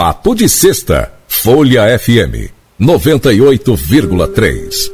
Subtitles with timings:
[0.00, 4.92] Papo de Sexta, Folha FM 98,3.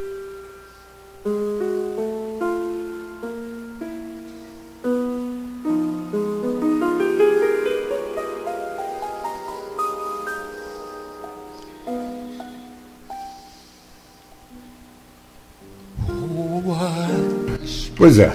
[17.95, 18.35] Pois é,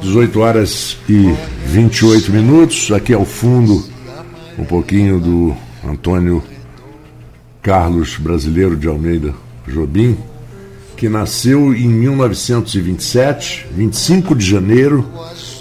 [0.00, 1.30] 18 horas e
[1.66, 2.90] 28 minutos.
[2.90, 3.86] Aqui ao fundo,
[4.58, 5.54] um pouquinho do
[5.84, 6.42] Antônio
[7.62, 9.34] Carlos Brasileiro de Almeida
[9.66, 10.16] Jobim,
[10.96, 15.06] que nasceu em 1927, 25 de janeiro,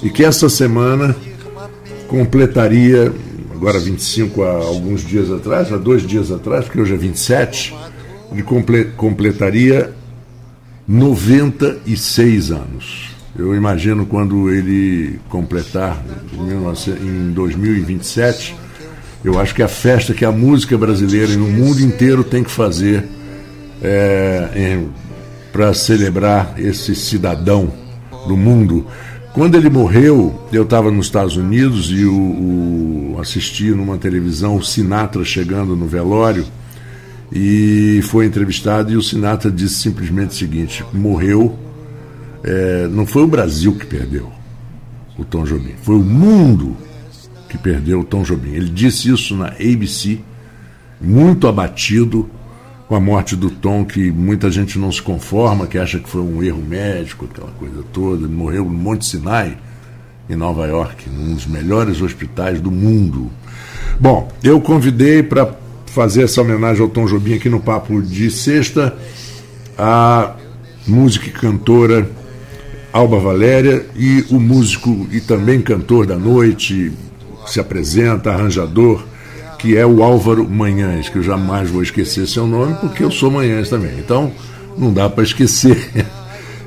[0.03, 1.15] e que essa semana
[2.07, 3.13] completaria,
[3.53, 7.75] agora 25 há alguns dias atrás, há dois dias atrás, porque hoje é 27,
[8.31, 8.43] ele
[8.97, 9.93] completaria
[10.87, 13.09] 96 anos.
[13.37, 18.55] Eu imagino quando ele completar em 2027,
[19.23, 22.51] eu acho que a festa que a música brasileira e no mundo inteiro tem que
[22.51, 23.05] fazer
[23.81, 24.79] é,
[25.51, 27.71] para celebrar esse cidadão
[28.27, 28.85] do mundo.
[29.33, 34.63] Quando ele morreu, eu estava nos Estados Unidos e o, o, assisti numa televisão o
[34.63, 36.45] Sinatra chegando no velório
[37.31, 41.57] e foi entrevistado e o Sinatra disse simplesmente o seguinte: morreu
[42.43, 44.31] é, não foi o Brasil que perdeu
[45.17, 46.75] o Tom Jobim, foi o mundo
[47.49, 48.53] que perdeu o Tom Jobim.
[48.53, 50.19] Ele disse isso na ABC,
[51.01, 52.29] muito abatido
[52.87, 56.21] com a morte do Tom, que muita gente não se conforma, que acha que foi
[56.21, 58.25] um erro médico, aquela coisa toda.
[58.25, 59.57] Ele morreu no Monte Sinai,
[60.29, 63.29] em Nova York, num dos melhores hospitais do mundo.
[63.99, 65.53] Bom, eu convidei para
[65.87, 68.95] fazer essa homenagem ao Tom Jobim aqui no Papo de Sexta
[69.77, 70.35] a
[70.87, 72.09] música e cantora
[72.91, 76.91] Alba Valéria e o músico e também cantor da noite,
[77.45, 79.03] se apresenta, arranjador,
[79.57, 83.29] que é o Álvaro Manhães, que eu jamais vou esquecer seu nome, porque eu sou
[83.29, 83.97] Manhães também.
[83.99, 84.31] Então,
[84.77, 85.89] não dá para esquecer.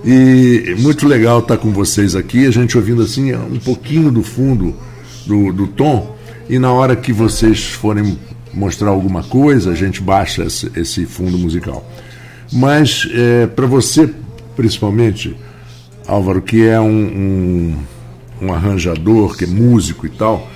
[0.05, 4.75] E muito legal estar com vocês aqui, a gente ouvindo assim um pouquinho do fundo
[5.25, 6.17] do, do tom,
[6.51, 8.19] e na hora que vocês forem
[8.53, 11.89] mostrar alguma coisa, a gente baixa esse, esse fundo musical.
[12.53, 14.11] Mas, é, para você,
[14.57, 15.37] principalmente,
[16.07, 17.77] Álvaro, que é um, um,
[18.43, 20.51] um arranjador, que é músico e tal,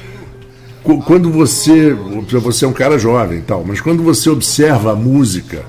[1.04, 1.92] quando você.
[2.40, 5.64] Você é um cara jovem tal, mas quando você observa a música,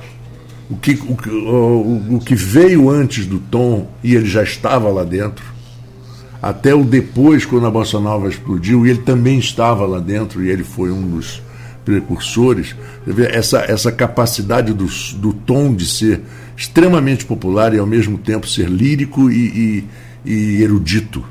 [0.70, 5.04] o que, o, o, o que veio antes do tom e ele já estava lá
[5.04, 5.44] dentro,
[6.42, 10.50] até o depois, quando a Bossa Nova explodiu, e ele também estava lá dentro, e
[10.50, 11.42] ele foi um dos
[11.84, 12.76] precursores,
[13.32, 16.22] essa, essa capacidade do, do tom de ser
[16.56, 19.86] extremamente popular e ao mesmo tempo ser lírico e,
[20.26, 21.24] e, e erudito,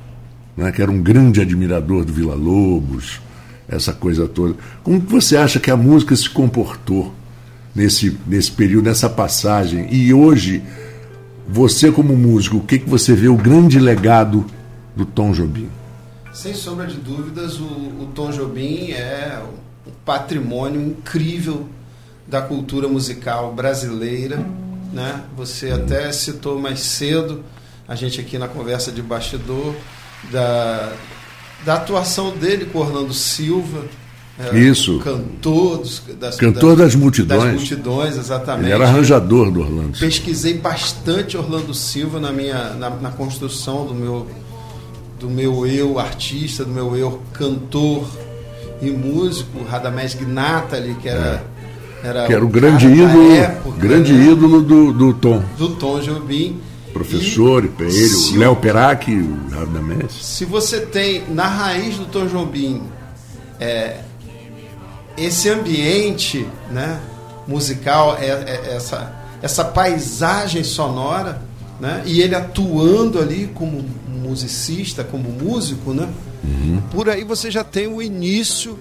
[0.56, 0.72] né?
[0.72, 3.20] que era um grande admirador do Vila Lobos,
[3.68, 4.54] essa coisa toda.
[4.82, 7.12] Como você acha que a música se comportou
[7.74, 9.88] nesse, nesse período, nessa passagem?
[9.92, 10.62] E hoje,
[11.48, 14.46] você como músico, o que, que você vê o grande legado
[14.94, 15.68] do Tom Jobim?
[16.32, 19.42] Sem sombra de dúvidas, o, o Tom Jobim é
[19.86, 21.68] um patrimônio incrível
[22.26, 24.44] da cultura musical brasileira
[24.92, 25.24] né?
[25.36, 27.44] Você até citou mais cedo,
[27.86, 29.74] a gente aqui na conversa de bastidor,
[30.32, 30.92] da,
[31.64, 33.84] da atuação dele com Orlando Silva.
[34.38, 34.98] É, Isso.
[34.98, 37.42] Cantor, dos, das, cantor das, das, multidões.
[37.42, 38.66] Das multidões, exatamente.
[38.66, 39.98] Ele era arranjador do Orlando.
[39.98, 44.26] Pesquisei bastante Orlando Silva na minha na, na construção do meu
[45.18, 48.06] do meu eu artista, do meu eu cantor
[48.82, 51.56] e músico, Radamés Gnatali, que era é
[52.06, 54.32] era que era o grande ídolo, época, grande né?
[54.32, 55.42] ídolo do, do Tom.
[55.56, 56.60] Do Tom Jobim.
[56.96, 60.12] Professor, e ele, o Léo Perac, o Radamés.
[60.12, 62.82] Se você tem na raiz do Tom Jobim
[63.60, 63.98] é,
[65.16, 67.00] esse ambiente né,
[67.46, 71.42] musical, é, é, essa, essa paisagem sonora,
[71.78, 76.08] né, e ele atuando ali como musicista, como músico, né,
[76.42, 76.82] uhum.
[76.90, 78.78] por aí você já tem o início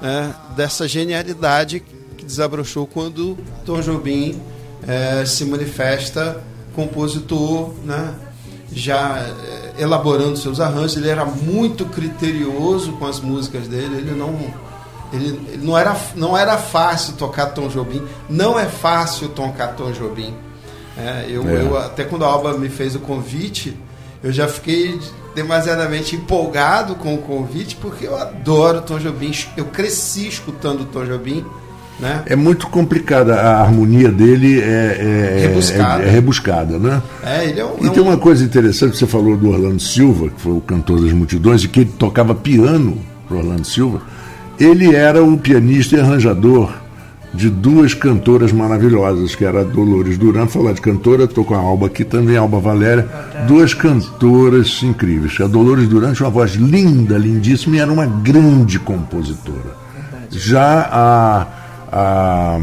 [0.00, 1.80] né, dessa genialidade
[2.16, 4.40] que desabrochou quando Tom Jobim
[4.86, 6.42] é, se manifesta
[6.74, 8.14] compositor, né?
[8.74, 10.96] já é, elaborando seus arranjos.
[10.96, 13.96] Ele era muito criterioso com as músicas dele.
[13.98, 14.34] Ele não,
[15.12, 18.02] ele, ele não, era, não era fácil tocar Tom Jobim.
[18.28, 20.34] Não é fácil tocar Tom Jobim.
[20.96, 21.62] É, eu, é.
[21.62, 23.76] eu, até quando a Alba me fez o convite,
[24.22, 24.98] eu já fiquei
[25.34, 29.32] demasiadamente empolgado com o convite, porque eu adoro Tom Jobim.
[29.56, 31.44] Eu cresci escutando Tom Jobim.
[32.00, 32.22] Né?
[32.26, 36.02] É muito complicada, a harmonia dele é, é rebuscada.
[36.02, 37.02] É, é rebuscada, né?
[37.24, 40.40] É, ele é um, e tem uma coisa interessante, você falou do Orlando Silva, que
[40.40, 42.98] foi o cantor das multidões, e que ele tocava piano
[43.28, 44.02] para Orlando Silva.
[44.58, 46.72] ele era o pianista e arranjador
[47.34, 51.58] de duas cantoras maravilhosas, que era a Dolores Duran, falar de cantora, estou com a
[51.58, 53.08] Alba aqui também, Alba Valéria,
[53.46, 55.40] duas cantoras incríveis.
[55.40, 59.80] A Dolores Duran tinha uma voz linda, lindíssima e era uma grande compositora.
[60.30, 61.46] Já a,
[61.92, 62.58] a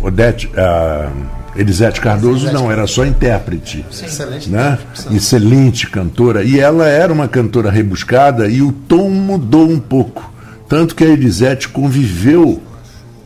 [0.00, 1.10] Odete, a
[1.56, 3.84] Elisete Cardoso não, era só intérprete.
[3.90, 4.48] Excelente.
[4.48, 4.78] Né?
[5.10, 6.44] Excelente cantora.
[6.44, 10.32] E ela era uma cantora rebuscada e o tom mudou um pouco.
[10.68, 12.62] Tanto que a Elisete conviveu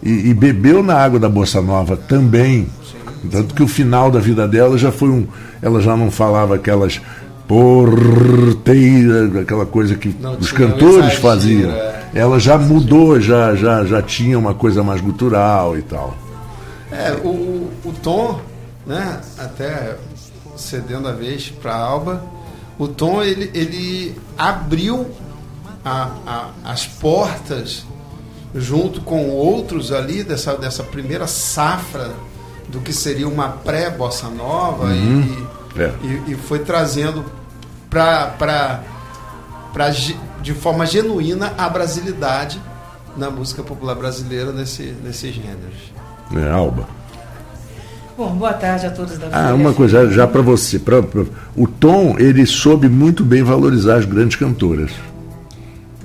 [0.03, 2.69] e, e bebeu na água da Bossa Nova também.
[3.31, 5.27] Tanto que o final da vida dela já foi um.
[5.61, 7.01] Ela já não falava aquelas
[7.51, 11.73] porteiras, aquela coisa que Não os cantores faziam.
[11.73, 11.99] é.
[12.15, 16.17] Ela já mudou, já, já, já tinha uma coisa mais gutural e tal.
[16.93, 18.41] É, o, o, Tom,
[18.87, 19.97] né, até
[20.57, 22.23] cedendo a vez para Alba,
[22.79, 25.07] o Tom ele, ele abriu
[25.85, 27.85] a, a, as portas
[28.55, 32.11] junto com outros ali dessa, dessa primeira safra
[32.69, 35.47] do que seria uma pré-bossa nova e,
[35.79, 35.93] É.
[36.03, 37.25] e, e foi trazendo
[37.91, 38.81] para
[40.43, 42.61] de forma genuína a brasilidade
[43.17, 45.93] na música popular brasileira nesse, nesses gêneros.
[46.35, 46.89] É, Alba.
[48.17, 50.79] Bom, boa tarde a todos da Ah, uma coisa, já para você.
[50.79, 51.25] Pra, pra-
[51.57, 54.91] o Tom, ele soube muito bem valorizar as grandes cantoras.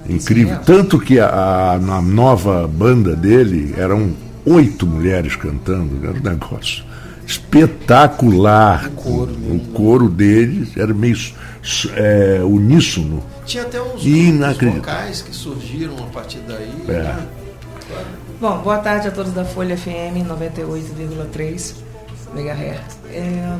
[0.08, 0.60] Incrível.
[0.66, 1.28] Tanto que a,
[1.74, 4.14] a- na nova banda dele eram
[4.46, 6.00] oito mulheres cantando.
[6.08, 6.84] Era um negócio
[7.26, 8.88] espetacular.
[8.88, 11.18] O coro, O coro deles era meio
[11.96, 13.24] é, uníssono.
[13.46, 16.74] Tinha até uns vocais que surgiram a partir daí.
[16.88, 16.92] É.
[16.92, 17.28] né?
[18.40, 21.76] Bom, boa tarde a todos da Folha FM 98,3
[22.34, 23.00] MHz.
[23.12, 23.58] É,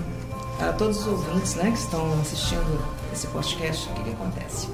[0.60, 2.80] a todos os ouvintes né, que estão assistindo
[3.14, 4.68] esse podcast, o que, que acontece?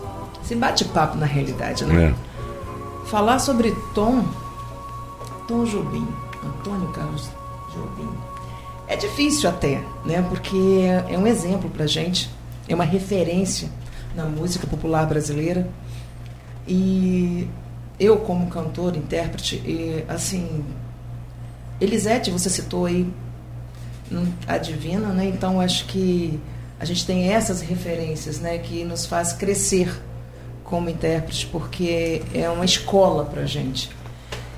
[0.44, 2.06] Esse bate-papo na realidade, né?
[2.16, 3.08] É.
[3.08, 4.24] Falar sobre Tom,
[5.48, 6.08] Tom Jobim,
[6.44, 7.30] Antônio Carlos
[7.74, 8.10] Jobim,
[8.92, 10.22] é difícil até, né?
[10.28, 10.58] Porque
[11.10, 12.30] é um exemplo pra gente,
[12.68, 13.70] é uma referência
[14.14, 15.70] na música popular brasileira.
[16.68, 17.48] E
[17.98, 20.66] eu, como cantor, intérprete, e, assim,
[21.80, 23.08] Elisete, você citou aí
[24.12, 25.26] hum, a Divina, né?
[25.26, 26.38] Então acho que
[26.78, 30.02] a gente tem essas referências, né, que nos faz crescer
[30.66, 33.90] como intérprete, porque é uma escola para gente.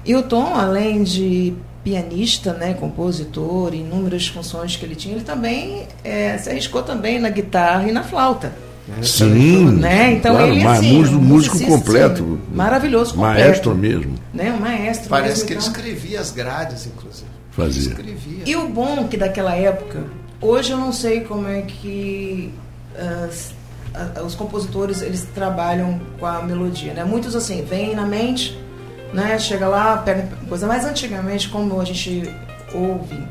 [0.03, 1.53] E o Tom, além de
[1.83, 7.30] pianista, né, compositor, inúmeras funções que ele tinha, ele também é, se arriscou também na
[7.30, 8.53] guitarra e na flauta.
[9.01, 9.71] Sim.
[9.80, 10.13] Né?
[10.13, 12.24] Então claro, ele assim, músico, um músico musicista, completo.
[12.24, 13.39] assim, maravilhoso, completo.
[13.39, 14.15] Maestro mesmo.
[14.33, 14.51] Né?
[14.51, 15.09] Um maestro.
[15.09, 15.71] Parece mesmo, que ele então.
[15.71, 17.27] escrevia as grades, inclusive.
[17.51, 17.91] Fazia.
[17.91, 18.44] Escrevia.
[18.45, 20.03] E o bom que daquela época,
[20.41, 22.53] hoje eu não sei como é que
[23.25, 23.51] as-
[23.94, 27.03] a- os compositores eles trabalham com a melodia, né?
[27.06, 28.57] Muitos assim, vem na mente,
[29.13, 29.38] né?
[29.39, 32.29] Chega lá, pega coisa, mas antigamente como a gente
[32.73, 33.21] ouve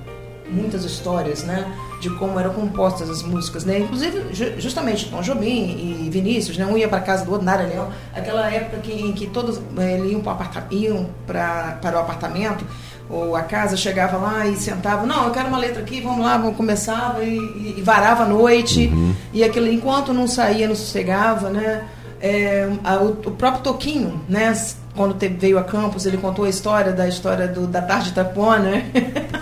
[0.51, 1.65] muitas histórias, né?
[2.01, 3.79] De como eram compostas as músicas, né?
[3.79, 6.67] Inclusive, ju- justamente Tom Jobim e Vinícius, né?
[6.67, 7.89] Um ia para casa do outro, Nara Leão.
[8.15, 12.67] Aquela época que, em que todos eh, iam, para aparta iam pra, para o apartamento
[13.09, 16.37] ou a casa, chegava lá e sentava, não, eu quero uma letra aqui, vamos lá,
[16.37, 18.91] vamos começava e, e- varava a noite.
[19.33, 21.85] E aquilo, enquanto não saía, não sossegava, né?
[22.21, 24.53] É, a- o, o próprio Toquinho, né?
[24.95, 28.11] Quando te- veio a Campos, ele contou a história da história do, da tarde de
[28.11, 28.91] Itapuã, né?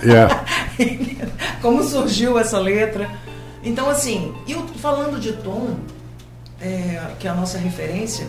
[0.05, 0.81] É.
[1.61, 3.09] Como surgiu essa letra.
[3.63, 5.75] Então, assim, e falando de tom,
[6.61, 8.27] é, que é a nossa referência,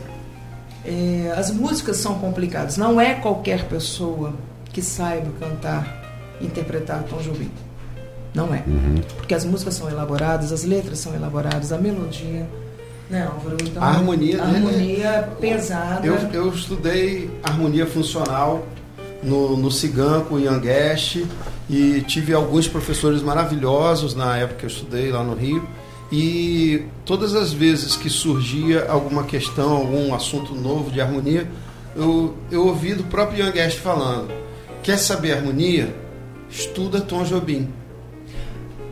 [0.83, 2.75] é, as músicas são complicadas.
[2.77, 4.33] Não é qualquer pessoa
[4.73, 7.51] que saiba cantar, interpretar Tom Jobim.
[8.33, 8.63] Não é.
[9.17, 12.47] Porque as músicas são elaboradas, as letras são elaboradas, a melodia.
[13.11, 13.57] Né, Álvaro?
[13.61, 16.07] Então, A harmonia a dele é- harmonia pesada.
[16.07, 18.65] Eu, eu estudei harmonia funcional
[19.21, 21.25] no, no Cigan com o Ian Guest
[21.69, 25.61] e tive alguns professores maravilhosos na época que eu estudei lá no Rio.
[26.09, 31.45] E todas as vezes que surgia alguma questão, algum assunto novo de harmonia,
[31.95, 34.31] eu, eu ouvi do próprio Ian Guest falando:
[34.81, 35.93] quer saber harmonia?
[36.49, 37.67] Estuda Tom Jobim.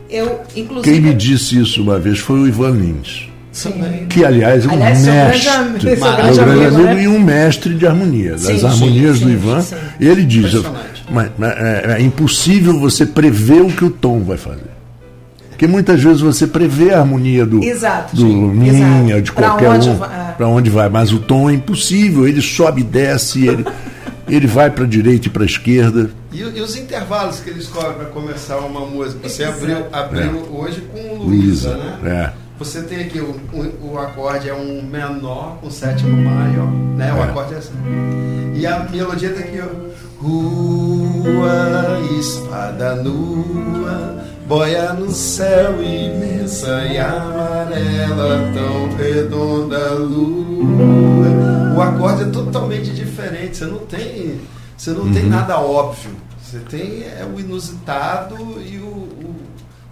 [0.10, 0.92] Eu, inclusive.
[0.94, 3.29] Quem me disse isso uma vez foi o Ivan Lins.
[3.52, 4.06] Sim.
[4.08, 5.50] Que, aliás, é um Aliás, seu grande mestre.
[5.50, 7.04] é um grande grande amigo, amigo né?
[7.04, 9.62] e um mestre de harmonia, das Sim, harmonias sim, do Ivan.
[9.62, 9.76] sim.
[10.00, 10.54] Ele diz:
[11.10, 14.70] mas, mas é, é impossível você prever o que o tom vai fazer.
[15.50, 19.22] Porque muitas vezes você prevê a harmonia do, Exato, do sim, minha, exato.
[19.24, 20.32] de Pra qualquer onde um, vai- é.
[20.38, 20.88] para onde vai.
[20.88, 23.66] Mas o tom é impossível, ele sobe e desce, ele,
[24.30, 26.12] ele vai para a direita e para a esquerda.
[26.32, 29.28] E, e os intervalos que ele escolhe para começar uma música?
[29.28, 29.58] Você Exato.
[29.58, 31.98] abriu, abriu hoje com Luísa, né?
[32.06, 32.49] é.
[32.60, 37.14] Você tem aqui o, o, o acorde é um menor com sétimo maior, né?
[37.14, 37.24] O É.
[37.24, 37.74] acorde é assim.
[38.54, 39.90] E a melodia tá aqui, ó.
[40.22, 51.76] Rua, espada nua, boia no céu imensa e amarela, tão redonda lua.
[51.78, 54.42] O acorde é totalmente diferente, você não tem,
[54.78, 56.12] você não tem nada óbvio.
[56.44, 58.36] Você tem é, o inusitado
[58.66, 59.19] e o,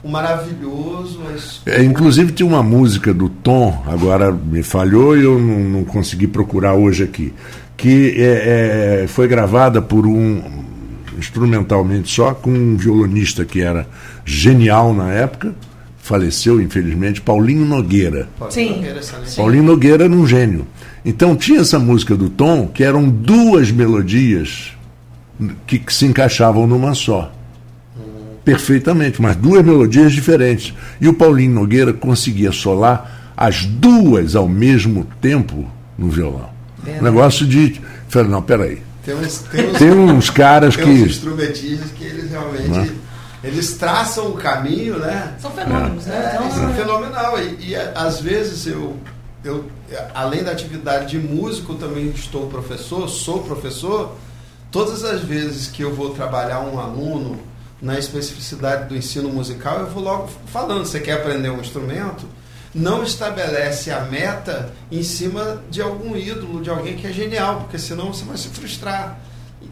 [0.08, 1.20] o, maravilhoso.
[1.36, 5.84] es- É, inclusive tinha uma música do Tom, agora me falhou e eu não, não
[5.84, 7.34] consegui procurar hoje aqui,
[7.76, 10.42] que é, é, foi gravada por um
[11.18, 13.88] instrumentalmente só com um violonista que era
[14.24, 15.54] genial na época,
[15.98, 18.30] faleceu infelizmente, Paulinho Nogueira.
[18.50, 18.84] Sim.
[19.36, 20.66] Paulinho Nogueira era um gênio.
[21.04, 24.72] Então tinha essa música do Tom que eram duas melodias
[25.66, 27.32] que, que se encaixavam numa só.
[28.52, 30.74] Perfeitamente, mas duas melodias diferentes.
[31.02, 36.50] E o Paulinho Nogueira conseguia solar as duas ao mesmo tempo no violão.
[36.88, 37.82] Um negócio de.
[38.08, 38.82] Falei, não, peraí.
[39.04, 41.10] Tem uns, tem uns, Tem uns caras tem uns que.
[41.10, 42.90] instrumentistas que eles realmente Né?
[43.44, 45.36] eles traçam o caminho, né?
[45.42, 46.32] São fenômenos, né?
[46.32, 47.40] É, Então, isso é fenomenal.
[47.40, 48.96] E, e, às vezes eu,
[49.44, 49.66] eu,
[50.16, 54.16] além da atividade de músico, também estou professor, sou professor.
[54.72, 57.38] Todas as vezes que eu vou trabalhar um aluno
[57.82, 62.26] na especificidade do ensino musical, eu vou logo falando: você quer aprender um instrumento?
[62.74, 67.80] Não estabelece a meta em cima de algum ídolo, de alguém que é genial, porque
[67.80, 69.20] senão você vai se frustrar.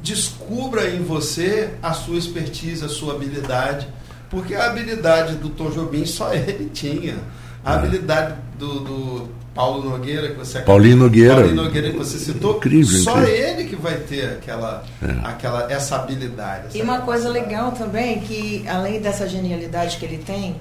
[0.01, 3.87] Descubra em você a sua expertise, a sua habilidade,
[4.29, 7.17] porque a habilidade do Tom Jobim só ele tinha.
[7.63, 7.75] A É.
[7.75, 11.35] habilidade do, do Paulo Nogueira, que você Paulinho Nogueira.
[11.35, 13.35] Paulinho Nogueira que você citou, Incrível, só incrível.
[13.47, 15.27] ele que vai ter aquela, É.
[15.27, 16.67] aquela essa habilidade.
[16.67, 20.57] essa E uma coisa legal também, que além dessa genialidade que ele tem,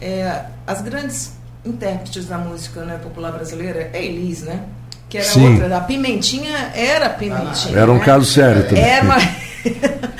[0.00, 1.32] é, as grandes
[1.64, 4.60] intérpretes da música né, popular brasileira é Elis, né?
[5.08, 5.52] Que era Sim.
[5.54, 5.76] outra.
[5.76, 7.76] A Pimentinha era Pimentinha.
[7.78, 8.04] Era um né?
[8.04, 8.82] caso sério também.
[8.84, 9.16] Era uma...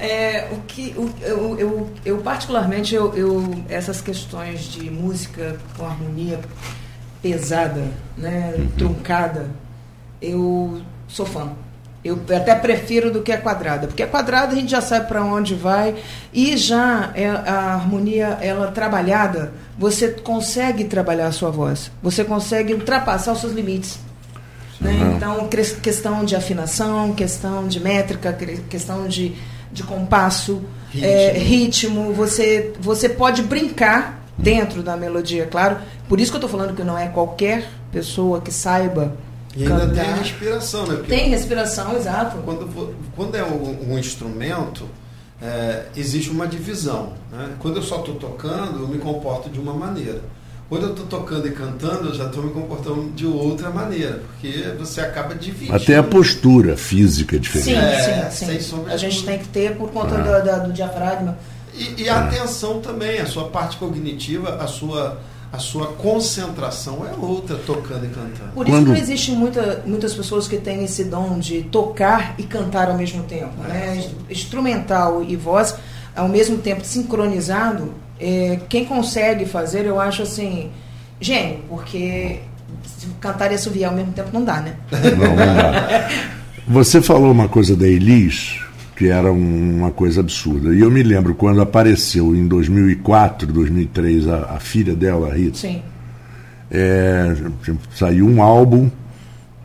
[0.00, 5.84] É, o que o- eu, eu, eu particularmente eu, eu- essas questões de música com
[5.84, 6.40] harmonia
[7.22, 7.82] pesada,
[8.16, 8.68] né, Uhum.
[8.76, 9.46] truncada,
[10.20, 11.50] eu sou fã.
[12.04, 15.22] Eu até prefiro do que a quadrada, porque a quadrada a gente já sabe para
[15.24, 15.96] onde vai
[16.32, 22.72] e já é a harmonia ela trabalhada, você consegue trabalhar a sua voz, você consegue
[22.72, 23.98] ultrapassar os seus limites.
[24.80, 24.92] né?
[24.92, 25.16] Uhum.
[25.16, 25.48] Então,
[25.82, 28.32] questão de afinação, questão de métrica,
[28.70, 29.34] questão de,
[29.72, 31.04] de compasso, Ritmo.
[31.10, 35.78] é, ritmo, você, você pode brincar dentro da melodia, claro.
[36.08, 39.16] Por isso que eu estou falando que não é qualquer pessoa que saiba
[39.56, 40.02] E ainda cantar.
[40.04, 40.94] tem a respiração, né?
[40.96, 42.36] Porque Tem respiração, exato.
[42.44, 44.84] quando, quando é um, um instrumento,
[45.42, 47.12] é, existe uma divisão.
[47.32, 47.50] Né?
[47.58, 50.20] Quando eu só estou tocando, eu me comporto de uma maneira.
[50.68, 54.64] Quando eu estou tocando e cantando, eu já estou me comportando de outra maneira, porque
[54.78, 55.74] você acaba dividindo.
[55.74, 57.70] Até a postura física é Sim, diferente.
[57.80, 58.68] É, sim, sem sim.
[58.68, 60.22] sombra A de gente tem que ter por conta Ah.
[60.22, 61.38] da- da- do diafragma.
[61.78, 65.20] E, e a atenção também, a sua parte cognitiva, a sua,
[65.52, 68.52] a sua concentração é outra tocando e cantando.
[68.54, 72.42] Por isso Quando- não existe muita, muitas pessoas que têm esse dom de tocar e
[72.42, 73.52] cantar ao mesmo tempo.
[73.64, 73.68] É.
[73.68, 74.10] Né?
[74.28, 75.74] Instrumental e voz,
[76.16, 80.70] ao mesmo tempo sincronizado, é, quem consegue fazer, eu acho assim,
[81.20, 82.40] gênio, porque
[83.20, 84.76] cantar e assoviar ao mesmo tempo não dá, né?
[84.90, 86.08] Não, não dá.
[86.66, 88.60] Você falou uma coisa da Elis,
[88.98, 90.74] que era um- uma coisa absurda.
[90.74, 95.56] E eu me lembro quando apareceu em 2004, 2003, a, a filha dela, a Rita.
[95.58, 95.80] Sim.
[96.70, 97.34] É,
[97.94, 98.90] saiu um álbum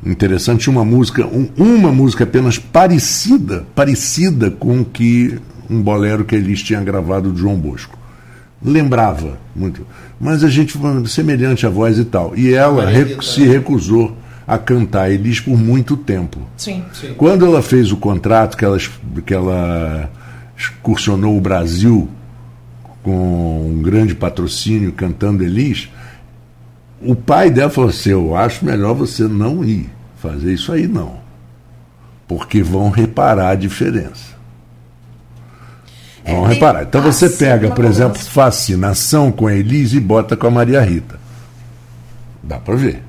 [0.06, 5.38] interessante, uma música, um- uma música apenas parecida, parecida com o que
[5.70, 7.98] um bolero que eles tinham gravado do João Bosco.
[8.64, 9.86] Lembrava muito,
[10.22, 12.34] mas a gente semelhante à voz e tal.
[12.38, 13.48] E ela Maria re- Rita, se né?
[13.54, 14.16] recusou
[14.48, 16.40] a cantar Elis por muito tempo.
[16.58, 16.84] Sim.
[16.94, 17.14] Sim.
[17.16, 18.78] Quando ela fez o contrato, que ela,
[19.26, 20.10] que ela
[20.58, 22.10] excursionou o Brasil
[23.02, 25.90] com um grande patrocínio cantando Elis,
[27.02, 31.22] o pai dela falou assim: Eu acho melhor você não ir fazer isso aí, não.
[32.28, 34.34] Porque vão reparar a diferença.
[36.26, 36.84] É, Vão tem- reparar.
[36.84, 41.20] Então você pega, por exemplo, fascinação com a Elis e bota com a Maria Rita.
[42.42, 43.04] Dá para ver.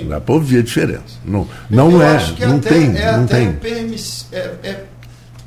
[0.00, 0.08] Sim.
[0.08, 1.18] Dá para ouvir a diferença.
[1.24, 3.52] Não, não Eu é, acho que não até- tem, é não tem.
[3.52, 4.84] permiss- é- é-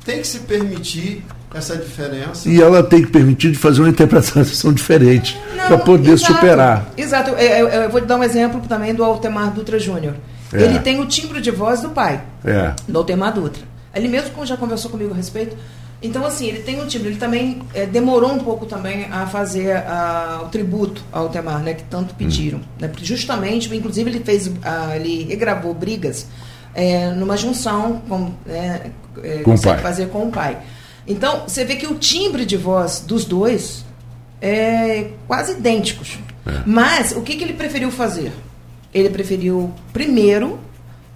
[0.04, 2.48] tem que se permitir essa diferença.
[2.48, 4.42] E ela tem que permitir de fazer uma interpretação
[4.72, 6.90] diferente para poder exato, superar.
[6.96, 7.30] Exato.
[7.30, 10.14] Eu, eu- eu vou te dar um exemplo também do Altemar Dutra Júnior.
[10.52, 10.62] É.
[10.62, 12.22] Ele tem o timbre de voz do pai.
[12.44, 12.72] É.
[12.88, 13.62] do Altemar Dutra.
[13.94, 15.56] Ele mesmo como já conversou comigo a respeito.
[16.02, 17.10] Então, assim, ele tem um timbre.
[17.10, 21.74] Ele também é, demorou um pouco também a fazer a, o tributo ao Temar, né?
[21.74, 22.58] Que tanto pediram.
[22.58, 22.62] Hum.
[22.80, 26.26] Né, justamente, inclusive, ele fez, a, ele regravou Brigas
[26.74, 28.92] é, numa junção com, né,
[29.22, 30.58] é, com consegue fazer com o pai.
[31.06, 33.84] Então, você vê que o timbre de voz dos dois
[34.40, 36.18] é quase idênticos.
[36.46, 36.62] É.
[36.64, 38.32] Mas, o que, que ele preferiu fazer?
[38.92, 40.58] Ele preferiu, primeiro,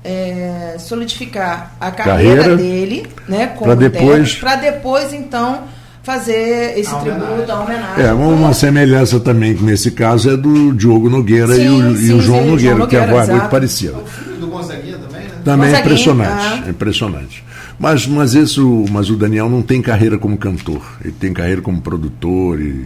[0.04, 5.62] é, solidificar a carreira, carreira dele, né, para depois, para depois então
[6.02, 8.04] fazer esse a tributo, a homenagem.
[8.04, 12.06] É, uma, semelhança também que nesse caso é do Diogo Nogueira sim, e, o, sim,
[12.06, 13.96] e o João sim, Nogueira, João que é a voz muito parecida.
[13.96, 15.30] O filho do Gonzaguinha também, né?
[15.42, 16.68] Também é impressionante, ah.
[16.68, 17.44] impressionante.
[17.78, 21.80] Mas, mas, esse, mas o Daniel não tem carreira como cantor, ele tem carreira como
[21.80, 22.84] produtor e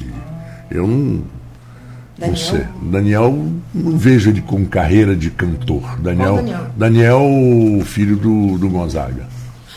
[0.70, 1.22] eu não
[2.18, 2.36] Daniel?
[2.36, 2.66] Você.
[2.82, 5.98] Daniel, não vejo ele com carreira de cantor.
[6.00, 6.66] Daniel, Daniel?
[6.76, 9.26] Daniel, filho do, do Gonzaga.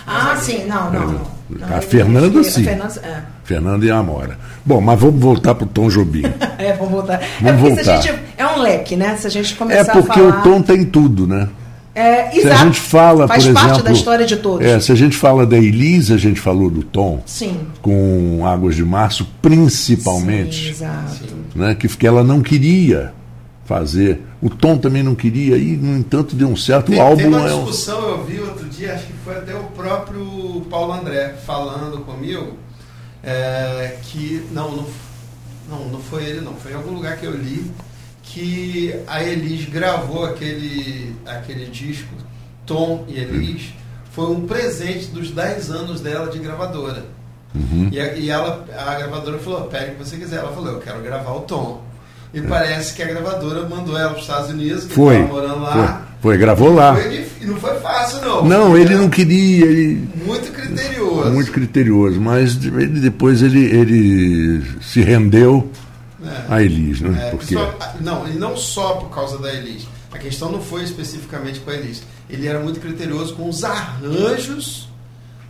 [0.07, 1.11] Ah, sim, não, não.
[1.11, 1.41] não.
[1.77, 2.63] A Fernanda, sim.
[2.63, 3.21] Fernanda, é.
[3.43, 4.37] Fernanda e a Amora.
[4.65, 6.23] Bom, mas vamos voltar para o Tom Jobim.
[6.57, 7.21] é, vamos voltar.
[7.41, 8.01] Vamos é voltar.
[8.01, 9.15] Gente, é um leque, né?
[9.17, 9.99] Se a gente começar a falar...
[9.99, 11.47] É porque o Tom tem tudo, né?
[11.93, 14.65] É, se a gente fala, Faz por parte exemplo, da história de todos.
[14.65, 17.21] É, se a gente fala da Elise, a gente falou do Tom.
[17.25, 17.67] Sim.
[17.81, 20.63] Com Águas de Março, principalmente.
[20.63, 21.25] Sim, exato.
[21.53, 23.13] Né, que, que ela não queria
[23.65, 24.21] fazer.
[24.41, 26.87] O Tom também não queria, e, no entanto, deu um certo.
[26.87, 29.53] Tem, o álbum tem uma é discussão, eu vi outro dia, acho que foi até
[29.53, 32.53] o próprio Paulo André falando comigo,
[33.21, 34.45] é, que.
[34.51, 34.85] Não, não,
[35.69, 36.53] não, não foi ele, não.
[36.55, 37.69] Foi em algum lugar que eu li
[38.33, 42.13] que a Elis gravou aquele, aquele disco,
[42.65, 43.73] Tom e Elis,
[44.11, 47.05] foi um presente dos 10 anos dela de gravadora.
[47.53, 47.89] Uhum.
[47.91, 50.37] E, a, e ela, a gravadora falou, pega o que você quiser.
[50.37, 51.81] Ela falou, eu quero gravar o Tom.
[52.33, 52.41] E é.
[52.41, 56.07] parece que a gravadora mandou ela para os Estados Unidos, que foi, morando lá.
[56.21, 56.97] Foi, foi gravou lá.
[57.01, 58.45] E não foi fácil, não.
[58.45, 59.65] Não, ele não queria.
[59.65, 60.07] Ele...
[60.25, 61.31] Muito criterioso.
[61.31, 65.69] Muito criterioso, mas ele, depois ele, ele se rendeu
[66.25, 66.53] é.
[66.53, 67.27] a Elis, né?
[67.27, 67.53] É, Porque...
[67.53, 69.87] Só, não, e não só por causa da Elis.
[70.11, 72.03] A questão não foi especificamente com a Elis.
[72.29, 74.91] Ele era muito criterioso com os arranjos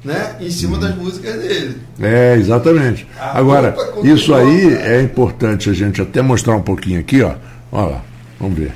[0.03, 1.81] né, em cima das músicas dele.
[1.99, 3.07] É, exatamente.
[3.17, 7.35] A Agora, isso aí é importante a gente até mostrar um pouquinho aqui, ó.
[7.71, 8.03] Olha lá,
[8.39, 8.73] vamos ver.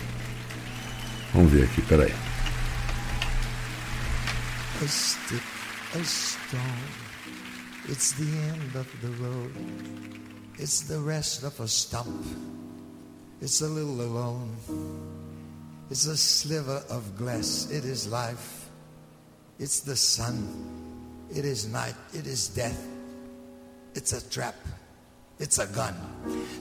[1.33, 2.13] Vamos ver aqui, peraí.
[4.81, 5.41] A stick,
[5.95, 6.61] a stone,
[7.89, 10.24] it's the end of the road.
[10.57, 12.25] It's the rest of a stump.
[13.41, 14.55] It's a little alone.
[15.89, 17.69] It's a sliver of glass.
[17.69, 18.69] It is life.
[19.59, 20.47] It's the sun.
[21.29, 21.95] It is night.
[22.13, 22.87] It is death.
[23.95, 24.55] It's a trap.
[25.39, 25.93] It's a gun.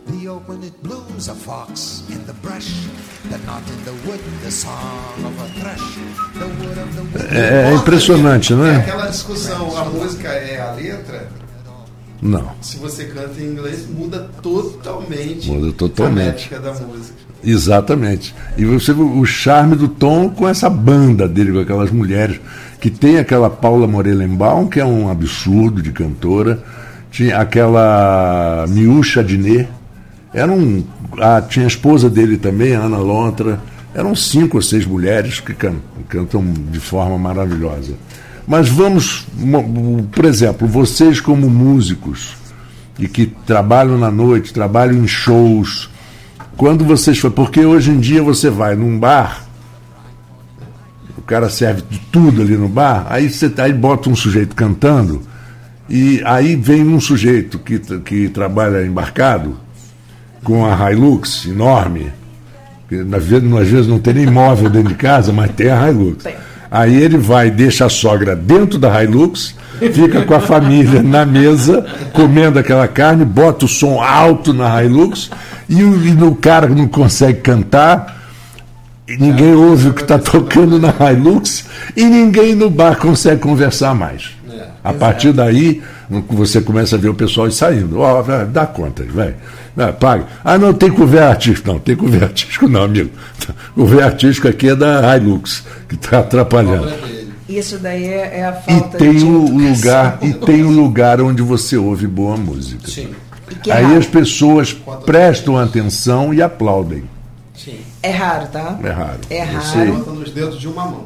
[0.06, 2.88] The oak when it blooms, a fox in the brush.
[3.30, 5.94] The knot in the wood, the song of a thrush.
[6.34, 7.32] The wood of the wood.
[7.32, 8.74] É, é impressionante, né?
[8.74, 11.43] É aquela discussão, a música é a letra
[12.24, 12.52] não.
[12.62, 16.54] Se você canta em inglês, muda totalmente, muda totalmente.
[16.54, 17.14] a da música.
[17.44, 18.34] Exatamente.
[18.56, 22.40] E você o charme do Tom com essa banda dele, com aquelas mulheres,
[22.80, 26.64] que tem aquela Paula Morelenbaum, que é um absurdo de cantora,
[27.10, 29.68] tinha aquela Miúcha Diné,
[30.32, 30.82] era um,
[31.20, 33.60] ah, tinha a esposa dele também, a Ana Lontra,
[33.94, 35.74] eram cinco ou seis mulheres que can,
[36.08, 37.92] cantam de forma maravilhosa.
[38.46, 39.26] Mas vamos,
[40.12, 42.34] por exemplo, vocês como músicos
[42.98, 45.88] e que trabalham na noite, trabalham em shows,
[46.56, 49.44] quando vocês for, porque hoje em dia você vai num bar,
[51.16, 55.22] o cara serve de tudo ali no bar, aí você aí bota um sujeito cantando
[55.88, 59.56] e aí vem um sujeito que, que trabalha embarcado
[60.42, 62.12] com a Hilux enorme,
[62.88, 63.24] que às
[63.68, 66.22] vezes não tem nem móvel dentro de casa, mas tem a Hilux.
[66.22, 66.36] Tem.
[66.74, 69.54] Aí ele vai, deixa a sogra dentro da Hilux,
[69.92, 75.30] fica com a família na mesa, comendo aquela carne, bota o som alto na Hilux,
[75.68, 78.20] e o, e o cara não consegue cantar,
[79.06, 81.64] ninguém é, ouve o que está tocando na Hilux,
[81.96, 84.32] e ninguém no bar consegue conversar mais.
[84.50, 85.80] É, a partir daí,
[86.28, 88.00] você começa a ver o pessoal saindo.
[88.00, 89.34] Ó, oh, dá conta, vai.
[89.98, 90.26] Paga.
[90.44, 91.72] Ah, não, tem couvert artístico.
[91.72, 93.10] Não, tem couvert artístico não, amigo.
[93.76, 96.92] O couvert artístico aqui é da Hilux, que está atrapalhando.
[97.48, 100.70] Isso daí é, é a falta e tem de o lugar E tem o um
[100.70, 102.88] lugar onde você ouve boa música.
[102.88, 103.14] Sim.
[103.66, 103.98] É Aí raro.
[103.98, 104.72] as pessoas
[105.04, 107.04] prestam atenção e aplaudem.
[107.54, 107.78] Sim.
[108.02, 108.78] É raro, tá?
[108.82, 109.20] É raro.
[109.30, 110.14] É raro.
[110.14, 111.04] nos dedos de uma mão.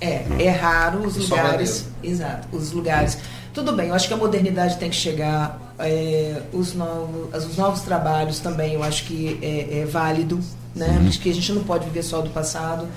[0.00, 1.86] É, é raro os lugares.
[2.02, 3.18] Exato, os lugares.
[3.52, 7.82] Tudo bem, eu acho que a modernidade tem que chegar, é, os, novos, os novos
[7.82, 10.40] trabalhos também, eu acho que é, é válido,
[10.74, 10.98] né?
[11.00, 11.08] Uhum.
[11.08, 12.88] Acho que a gente não pode viver só do passado.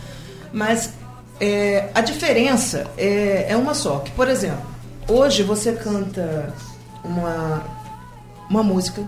[0.54, 0.94] Mas
[1.42, 4.76] é, a diferença é, é uma só, que, por exemplo,
[5.08, 6.52] Hoje você canta
[7.04, 7.62] uma,
[8.50, 9.04] uma música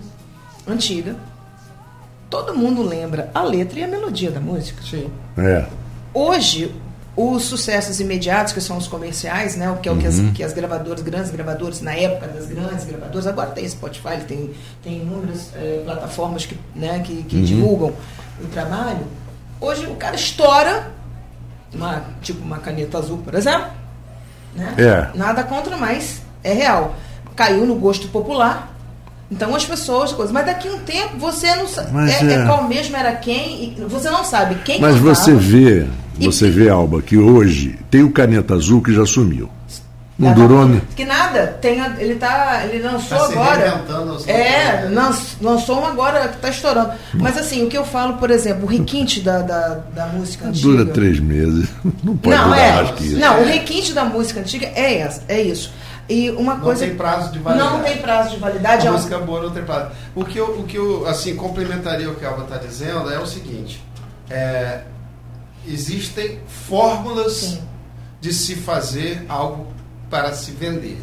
[0.67, 1.15] antiga,
[2.29, 4.79] todo mundo lembra a letra e a melodia da música.
[4.83, 5.09] Sim.
[5.35, 5.65] É.
[6.13, 6.71] Hoje,
[7.19, 9.71] os sucessos imediatos, que são os comerciais, né?
[9.71, 10.31] O que é o que as, Uhum.
[10.33, 14.51] que as gravadoras, grandes gravadoras, na época das grandes gravadoras, agora tem Spotify, tem,
[14.83, 17.23] tem inúmeras eh, plataformas que, né, que, Uhum.
[17.23, 17.93] que divulgam
[18.39, 18.99] o trabalho.
[19.59, 20.91] Hoje o cara estoura,
[21.73, 23.71] uma, tipo uma caneta azul, por exemplo.
[24.55, 24.75] Né?
[24.77, 25.17] É.
[25.17, 26.93] Nada contra, mas é real.
[27.35, 28.73] Caiu no gosto popular.
[29.31, 30.31] Então as pessoas, coisas.
[30.31, 31.89] Mas daqui a um tempo você não sabe.
[32.11, 32.33] É, é.
[32.33, 35.15] é qual mesmo era quem, você não sabe quem Mas cantava.
[35.15, 35.87] você vê,
[36.25, 39.49] você vê, Alba, que hoje tem o Caneta Azul que já sumiu.
[40.19, 40.81] Não Tava- durou, né?
[40.95, 42.63] Que nada, tem, a- ele tá.
[42.65, 43.83] Ele lançou Tá se agora.
[44.25, 46.89] É, lanç- lançou um agora que tá estourando.
[47.13, 50.67] Mas assim, o que eu falo, por exemplo, o requinte da, da, da música antiga.
[50.69, 51.69] Dura três meses.
[52.03, 52.73] Não pode Não, durar é.
[52.77, 53.19] mais que isso.
[53.19, 55.71] Não, o requinte da música antiga é, essa, é isso.
[56.09, 56.83] E uma Não coisa.
[56.87, 57.69] tem prazo de validade.
[57.73, 58.87] Não tem prazo de validade.
[58.87, 59.91] A é um- música boa não tem prazo.
[60.15, 63.19] O que eu, o que eu assim, complementaria o que a Alba está dizendo é
[63.19, 63.83] o seguinte:
[64.31, 64.79] é,
[65.67, 67.61] existem fórmulas Sim.
[68.21, 69.67] de se fazer algo
[70.09, 70.97] para se vender.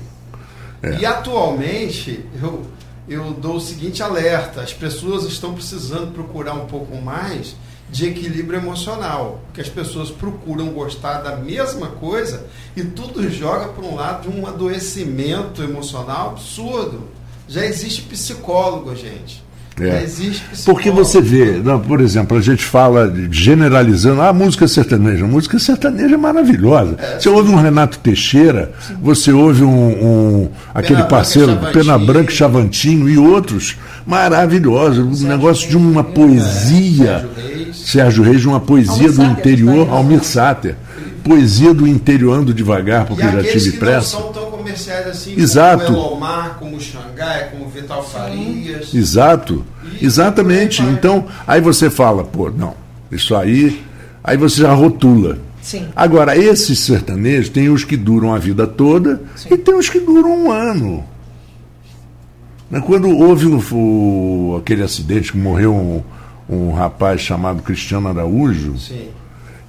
[0.82, 0.98] É.
[0.98, 2.66] E atualmente, eu,
[3.08, 7.56] eu dou o seguinte alerta: as pessoas estão precisando procurar um pouco mais
[7.90, 9.40] de equilíbrio emocional.
[9.46, 12.46] Porque as pessoas procuram gostar da mesma coisa
[12.76, 17.08] e tudo joga para um lado de um adoecimento emocional absurdo.
[17.46, 19.44] Já existe psicólogo, gente.
[19.80, 20.04] É.
[20.04, 20.42] Existe.
[20.64, 25.26] Porque você vê, não, por exemplo, a gente fala de- generalizando, ah, música sertaneja.
[25.26, 26.96] Música sertaneja é maravilhosa.
[27.18, 28.70] você ouve um Renato Teixeira,
[29.02, 31.72] você ouve um, um- aquele Branca e parceiro Chavantinho.
[31.72, 35.22] Pena Branca e Chavantinho e outros maravilhosos.
[35.22, 37.18] Um negócio de uma É, poesia.
[37.18, 37.76] Sérgio Reis.
[37.76, 39.88] Sérgio Reis, uma poesia Almir do interior?
[39.90, 40.76] Almir Sater.
[41.24, 44.18] Poesia do interior ando devagar, porque e já tive que pressa.
[44.74, 45.84] Comerciais assim, Exato.
[45.86, 48.92] como o Elomar, como o Xangai, como o Vital Farias.
[48.94, 49.64] Exato.
[50.00, 50.82] E Exatamente.
[50.82, 52.74] Então, aí você fala, pô, não,
[53.10, 53.82] isso aí.
[54.22, 55.38] Aí você já rotula.
[55.62, 55.88] Sim.
[55.96, 60.44] Agora, esses sertanejos tem os que duram a vida toda e tem os que duram
[60.46, 61.04] um ano.
[62.86, 66.02] Quando houve o, o- aquele acidente que morreu um,
[66.48, 69.08] um rapaz chamado Cristiano Araújo, Sim.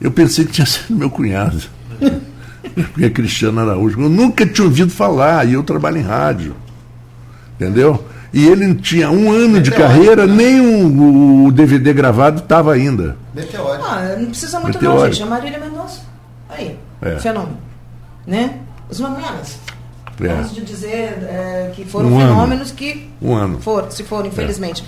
[0.01, 1.61] eu pensei que tinha sido meu cunhado.
[2.75, 4.01] Porque é Cristiano Araújo.
[4.01, 6.55] Eu nunca tinha ouvido falar, e eu trabalho em rádio.
[7.55, 8.03] Entendeu?
[8.33, 10.35] E ele tinha um ano de carreira, né?
[10.35, 13.15] nem um- o DVD gravado estava ainda.
[13.33, 13.85] Meteórico.
[13.87, 15.03] Ah, não precisa muito Meteórico.
[15.05, 15.23] não, gente.
[15.23, 16.01] A Marília Mendonça.
[16.49, 16.77] Aí.
[17.01, 17.17] É.
[17.17, 17.57] Fenômeno.
[18.27, 18.55] Né?
[18.89, 19.57] Os Mamonas.
[20.21, 20.27] É.
[20.29, 22.27] Vamos de dizer é, que foram Um ano.
[22.33, 23.59] fenômenos que Um ano.
[23.61, 24.83] foram, se foram, infelizmente.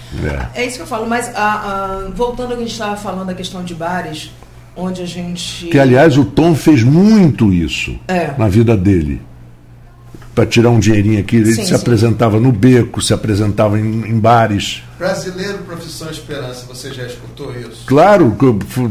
[0.56, 0.62] É.
[0.62, 0.66] É.
[0.66, 3.34] isso que eu falo, mas ah, ah, voltando ao que a gente estava falando da
[3.34, 4.32] questão de bares,
[4.78, 5.66] onde a gente.
[5.68, 8.32] Que, aliás, o Tom fez muito isso É.
[8.38, 9.22] na vida dele.
[10.36, 11.74] Para tirar um dinheirinho aqui, ele Sim, se sim.
[11.74, 14.84] apresentava no beco, se apresentava em, em bares.
[15.00, 17.86] Brasileiro Profissão Esperança, você já escutou isso?
[17.88, 18.38] Claro,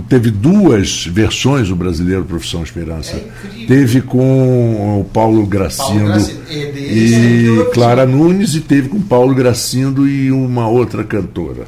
[0.08, 3.14] teve duas versões do Brasileiro Profissão Esperança.
[3.16, 6.10] É teve com o Paulo Gracindo.
[6.10, 11.04] É sim, que e eu- Clara Nunes e teve com Paulo Gracindo e uma outra
[11.04, 11.66] cantora,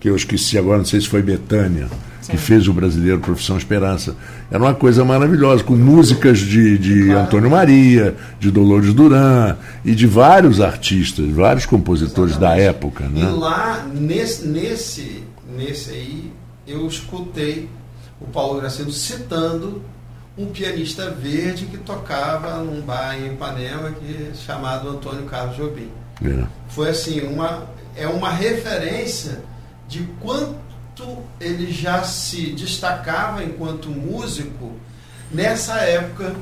[0.00, 1.86] que eu esqueci agora, não sei se foi Betânia,
[2.28, 4.14] que fez o Brasileiro Profissão Esperança.
[4.50, 7.20] Era uma coisa maravilhosa, com músicas de, de Claro.
[7.20, 12.68] Antônio Maria, de Dolores Duran e de vários artistas, vários compositores da Exatamente.
[12.68, 13.04] época.
[13.04, 13.28] E Né?
[13.30, 15.24] lá, nesse, nesse,
[15.56, 16.32] nesse aí,
[16.66, 17.68] eu escutei
[18.20, 19.82] o Paulo Gracindo citando
[20.38, 25.88] um pianista verde que tocava num bar em Ipanema que, chamado Antônio Carlos Jobim.
[26.24, 26.44] É.
[26.68, 27.64] Foi assim, uma,
[27.96, 29.40] é uma referência
[29.88, 30.54] de quanto
[31.40, 34.72] ele já se destacava enquanto músico
[35.32, 36.34] nessa época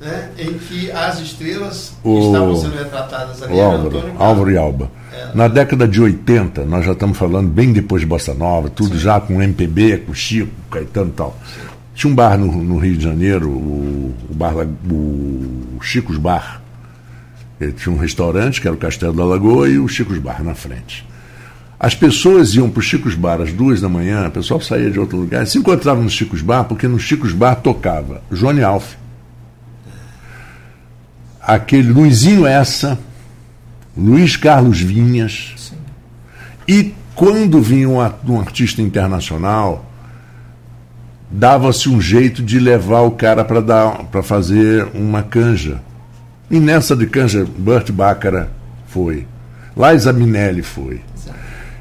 [0.00, 4.14] né, em que as estrelas que O- estavam sendo retratadas ali O Álvaro, Antônio.
[4.18, 4.90] Álvaro e Alba.
[5.12, 5.30] É.
[5.34, 9.18] Na década de 80, nós já estamos falando bem depois de Bossa Nova, tudo já
[9.20, 11.38] com MPB, com Chico, Caetano e tal.
[11.94, 14.52] Tinha um bar no, no Rio de Janeiro, o, o bar,
[14.90, 16.60] o Chico's Bar.
[17.58, 20.54] Ele tinha um restaurante, que era o Castelo da Lagoa, e o Chico's Bar na
[20.54, 21.06] frente.
[21.78, 24.98] As pessoas iam para o Chico's Bar às duas da manhã, o pessoal saía de
[24.98, 28.94] outro lugar, se encontravam no Chico's Bar, porque no Chico's Bar tocava Johnny Alf,
[31.40, 32.98] aquele Luizinho Essa,
[33.96, 35.54] Luiz Carlos Vinhas,
[36.66, 39.84] e quando vinha um, um artista internacional,
[41.30, 45.80] dava-se um jeito de levar o cara para fazer uma canja.
[46.50, 48.50] E nessa de canja, Burt Baccara
[48.86, 49.26] foi.
[49.76, 51.00] Liza Minelli foi.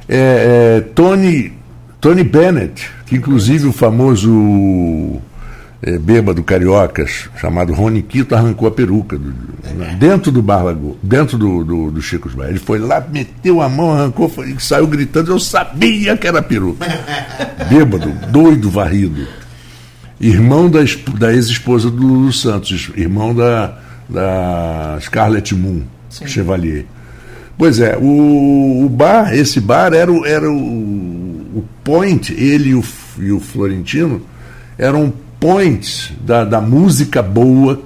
[0.07, 1.53] É, é, Tony,
[1.99, 5.21] Tony Bennett, que inclusive o famoso
[5.81, 9.33] é, bêbado cariocas, chamado Rony Quito, arrancou a peruca do,
[9.99, 12.55] dentro do Bar dentro do, do, do Chico Bairros.
[12.55, 16.85] Ele foi lá, meteu a mão, arrancou foi, saiu gritando, eu sabia que era peruca.
[17.69, 19.27] bêbado, doido, varrido.
[20.19, 20.79] Irmão da,
[21.19, 23.77] da ex-esposa do Lulu Santos, irmão da,
[24.09, 26.25] da Scarlett Moon, Sim.
[26.25, 26.85] Chevalier.
[27.57, 32.75] Pois é, o, o, bar, esse bar era, o, era o, o point, ele e
[32.75, 32.83] o,
[33.19, 34.21] e o Florentino
[34.77, 37.81] eram points da, da música boa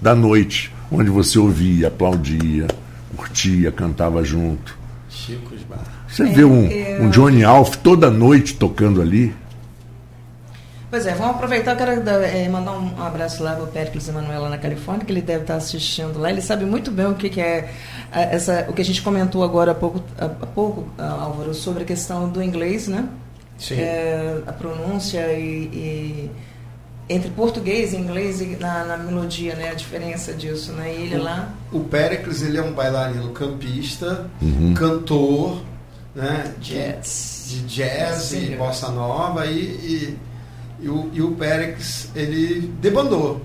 [0.00, 2.66] da noite, onde você ouvia, aplaudia,
[3.16, 4.76] curtia, cantava junto.
[5.08, 5.84] Chico Bar.
[6.06, 9.34] Você é, vê um, é, um Johnny Alf toda noite tocando ali.
[10.94, 14.42] Pois é, vamos aproveitar, eu quero é, mandar um abraço lá para o Péricles Emanuel
[14.42, 16.30] lá na Califórnia, que ele deve estar assistindo lá.
[16.30, 17.68] Ele sabe muito bem o que, que é
[18.12, 22.28] essa, o que a gente comentou agora há pouco, há pouco Álvaro, sobre a questão
[22.28, 23.08] do inglês, né?
[23.58, 23.74] Sim.
[23.74, 26.30] É, a pronúncia e, e,
[27.08, 29.70] entre português e inglês e na, na, melodia, né?
[29.70, 30.94] A diferença disso, né?
[30.94, 31.48] E ele o, lá...
[31.72, 34.74] O Péricles, ele é um bailarino campista, uhum.
[34.74, 35.60] cantor,
[36.14, 36.54] né?
[36.60, 37.46] Jazz.
[37.48, 40.18] De, de jazz e bossa nova e, e
[40.80, 43.40] e o, e o Pérez, ele debandou,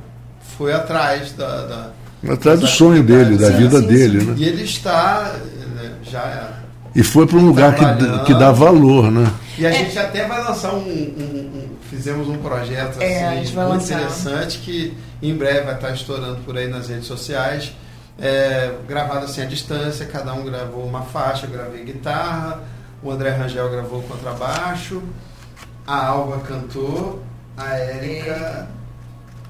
[0.58, 1.66] foi atrás da.
[1.66, 1.92] da
[2.34, 4.26] atrás do sonho dele, da vida sim, dele, sim.
[4.28, 4.36] né?
[4.38, 5.36] E ele está
[5.76, 6.60] né, já.
[6.96, 9.32] E foi para um lugar que, que dá valor, né?
[9.58, 9.74] E a é.
[9.74, 13.96] gente até vai lançar um, um, um, Fizemos um projeto é, assim, muito lançar.
[13.96, 17.74] interessante que em breve vai estar estourando por aí nas redes sociais.
[18.22, 22.62] É, gravado assim à distância, cada um gravou uma faixa, eu gravei guitarra,
[23.02, 25.02] o André Rangel gravou contrabaixo,
[25.90, 27.20] a Alba cantou,
[27.58, 28.68] a Érica,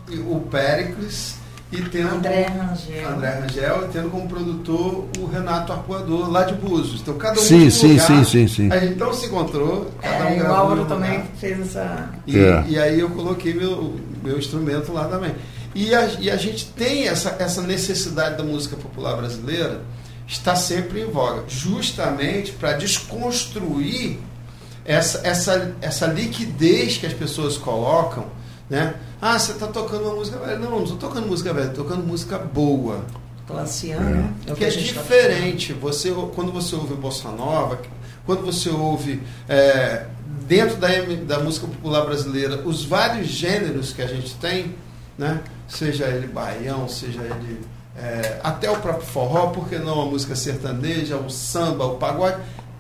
[0.10, 1.36] e o Péricles
[1.70, 3.10] e tendo André Rangel.
[3.10, 7.02] André Rangel e tendo como produtor o Renato Arpoador lá de Búzios.
[7.02, 8.72] Então cada um sim, sim, lugar, sim, sim, sim.
[8.72, 10.56] A gente então se encontrou, cada um é, gravou.
[10.56, 12.10] O Álvaro também fez essa.
[12.26, 12.64] E, é.
[12.70, 15.36] e aí eu coloquei meu, meu instrumento lá também.
[15.76, 19.82] E a, e a gente tem essa, essa necessidade da música popular brasileira
[20.26, 24.20] está sempre em voga, justamente para desconstruir
[24.90, 28.26] essa, essa, essa liquidez que as pessoas colocam,
[28.68, 28.96] né?
[29.22, 30.58] Ah, você está tocando uma música velha.
[30.58, 33.06] Não, não estou tocando música velha, estou tocando música boa.
[33.46, 34.34] Classiana.
[34.48, 34.54] É.
[34.56, 35.74] Que é tá diferente.
[35.76, 37.80] Tá você, quando você ouve bossa nova,
[38.26, 40.08] quando você ouve é,
[40.48, 40.88] dentro da,
[41.24, 44.74] da música popular brasileira os vários gêneros que a gente tem,
[45.16, 45.40] né?
[45.68, 47.62] Seja ele baião, seja ele
[47.96, 52.38] é, até o próprio forró, porque não a música sertaneja, o samba, o pagode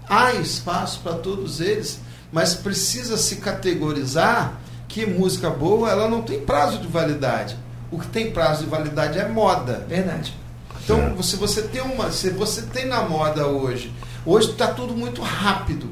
[0.09, 1.99] há espaço para todos eles,
[2.31, 7.55] mas precisa se categorizar que música boa ela não tem prazo de validade.
[7.91, 9.85] O que tem prazo de validade é moda.
[9.87, 10.35] Verdade.
[10.83, 11.23] Então, é.
[11.23, 13.93] se você tem uma, se você tem na moda hoje,
[14.25, 15.87] hoje está tudo muito rápido.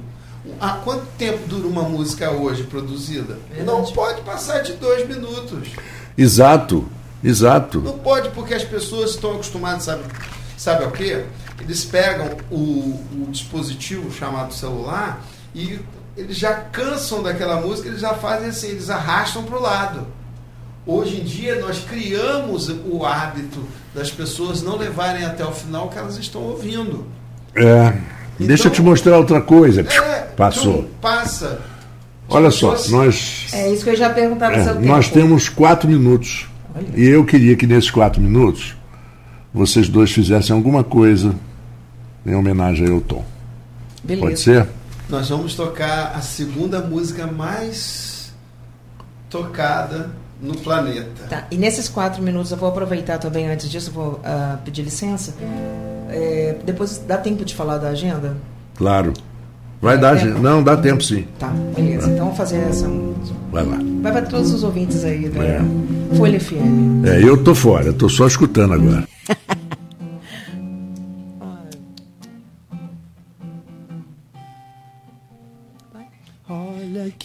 [0.60, 3.38] Há quanto tempo dura uma música hoje produzida?
[3.50, 3.66] Verdade.
[3.66, 5.70] Não pode passar de dois minutos.
[6.18, 6.88] Exato,
[7.24, 7.82] exato.
[7.82, 10.04] Não pode porque as pessoas estão acostumadas, sabe,
[10.58, 11.26] sabe o quê?
[11.60, 15.22] Eles pegam o, o dispositivo chamado celular
[15.54, 15.80] e
[16.16, 20.08] eles já cansam daquela música, eles já fazem assim, eles arrastam para o lado.
[20.86, 25.90] Hoje em dia nós criamos o hábito das pessoas não levarem até o final o
[25.90, 27.06] que elas estão ouvindo.
[27.56, 27.94] É.
[28.36, 29.82] Então, Deixa eu te mostrar outra coisa.
[29.82, 30.80] É, Passou.
[30.80, 31.60] Então, passa.
[32.30, 33.48] Olha só, nós.
[33.54, 36.48] É isso que eu já perguntava é, Nós temos quatro minutos.
[36.76, 36.86] Olha.
[36.96, 38.76] E eu queria que nesses quatro minutos
[39.54, 41.34] vocês dois fizessem alguma coisa
[42.28, 43.24] em homenagem ao Tom.
[44.04, 44.28] Beleza.
[44.28, 44.68] Pode ser?
[45.10, 48.34] Nós vamos tocar a segunda música mais
[49.30, 50.12] tocada
[50.42, 51.24] no planeta.
[51.30, 51.48] Tá.
[51.50, 55.34] E nesses quatro minutos eu vou aproveitar também, antes disso, eu vou uh, pedir licença.
[56.10, 58.36] É, depois dá tempo de falar da agenda?
[58.76, 59.14] Claro.
[59.82, 60.40] Vai é, dar, tempo?
[60.40, 61.26] não, dá tempo sim.
[61.40, 62.10] Tá, beleza.
[62.10, 62.88] Então vamos fazer essa.
[63.52, 63.80] Vai lá.
[64.02, 65.62] Vai para todos os ouvintes aí da é.
[66.16, 67.06] Folha FM.
[67.06, 69.08] É, eu tô fora, tô só escutando agora.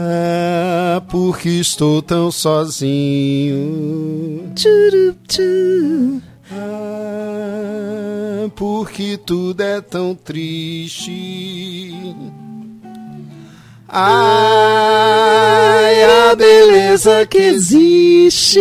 [0.00, 3.64] Ah, porque estou tão sozinho.
[6.52, 11.92] Ah, porque tudo é tão triste.
[13.88, 14.04] Ai,
[16.04, 18.60] a beleza que existe.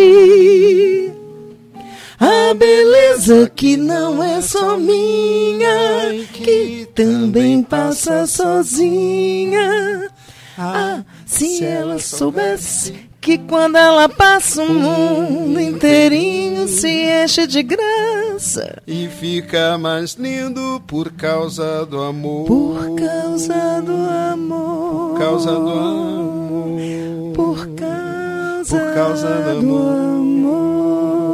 [2.19, 10.09] A beleza que não é só minha, que também passa sozinha.
[10.57, 18.81] Ah, se ela soubesse que quando ela passa o mundo inteirinho se enche de graça
[18.87, 22.45] e fica mais lindo por causa do amor.
[22.45, 25.09] Por causa do amor.
[25.09, 27.33] Por causa do amor.
[27.35, 29.97] Por causa, por causa do, do amor.
[30.29, 31.27] amor.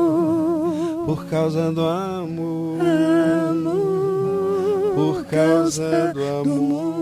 [1.06, 2.82] Por causa do amor.
[3.52, 4.94] amor.
[4.96, 6.93] Por causa do amor.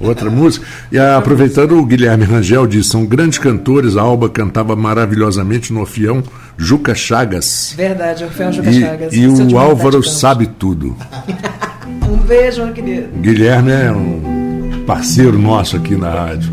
[0.00, 0.64] Outra música.
[0.92, 3.96] E aproveitando, o Guilherme Rangel diz: são grandes cantores.
[3.96, 6.22] A Alba cantava maravilhosamente no Orfeão
[6.56, 7.74] Juca Chagas.
[7.76, 9.12] Verdade, Orfeão Juca E, Chagas.
[9.12, 10.96] e o Álvaro sabe tudo.
[12.10, 13.08] Um beijo, meu querido.
[13.20, 16.50] Guilherme é um parceiro nosso aqui na rádio.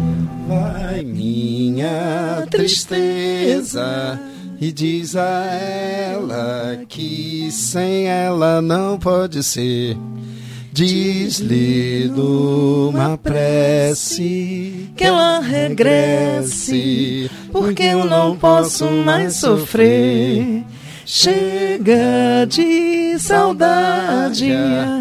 [0.47, 4.19] Vai minha tristeza
[4.59, 5.45] e diz a
[6.11, 9.97] ela que sem ela não pode ser.
[10.75, 20.65] Diz-lhe numa prece Que ela regresse, porque eu não posso mais sofrer.
[21.05, 24.97] Chega de saudade, a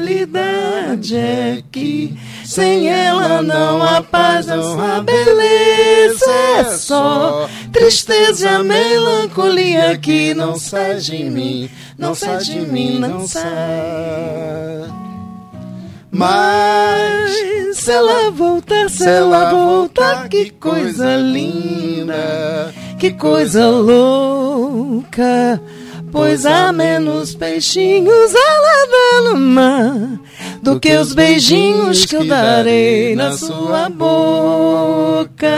[0.00, 2.18] realidade é que
[2.58, 10.58] sem ela não há paz, não há beleza, é só tristeza e melancolia que não
[10.58, 13.46] sai de mim, não sai de mim, não sai.
[16.10, 25.60] Mas se ela voltar, se ela voltar, que coisa linda, que coisa louca.
[26.10, 30.20] Pois há menos peixinhos ela dá no mar
[30.62, 35.48] do que os beijinhos que eu darei na sua boca.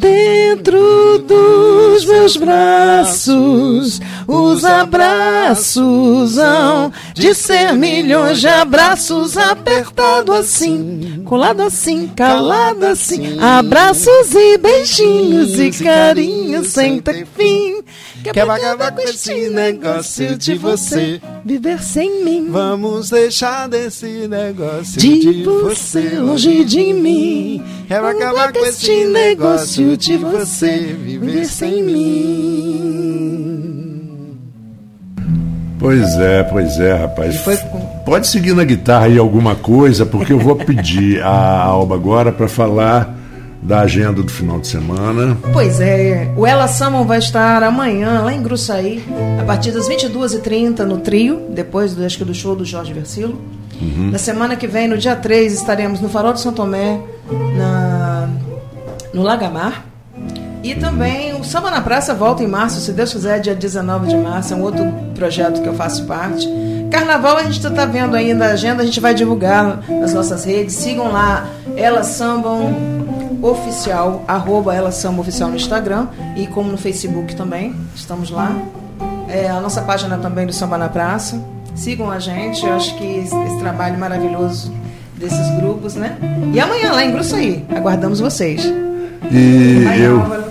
[0.00, 11.60] Dentro dos meus braços, os abraços hão de ser milhões de abraços apertado assim, colado
[11.60, 17.82] assim, calado assim, abraços e beijinhos e carinhos sem ter fim.
[18.22, 22.48] Quer acabar com esse negócio de você viver sem mim.
[22.50, 27.62] Vamos deixar desse negócio de, de, você longe de mim.
[27.88, 33.00] Quero acabar com esse negócio de você viver sem mim.
[35.78, 37.36] Pois é, pois é, rapaz.
[37.40, 37.58] Foi-
[38.04, 42.48] Pode seguir na guitarra aí alguma coisa, porque eu vou pedir a Alba agora para
[42.48, 43.16] falar
[43.62, 45.36] da agenda do final de semana.
[45.52, 49.04] Pois é, o Ela Salmon vai estar amanhã lá em Gruçaí,
[49.40, 53.40] a partir das 22h30 no trio, depois do, acho que do show do Jorge Versilo.
[54.10, 57.00] Na semana que vem, no dia 3, estaremos no Farol de São Tomé,
[57.56, 58.28] na,
[59.14, 59.86] no Lagamar.
[60.62, 64.16] E também o Samba na Praça volta em março, se Deus quiser, dia 19 de
[64.16, 66.46] março, é um outro projeto que eu faço parte.
[66.90, 70.74] Carnaval a gente está vendo ainda a agenda, a gente vai divulgar nas nossas redes.
[70.74, 73.00] Sigam lá, Ela Sambam
[73.42, 78.56] Oficial, arroba Ela Samba Oficial no Instagram e como no Facebook também, estamos lá.
[79.28, 81.42] É, a nossa página também do Samba na Praça.
[81.74, 84.72] Sigam a gente, eu acho que esse, esse trabalho maravilhoso
[85.16, 86.16] desses grupos, né?
[86.52, 88.64] E amanhã lá em Gruçaí, aguardamos vocês.
[89.30, 90.44] E Vai, eu, Álvaro.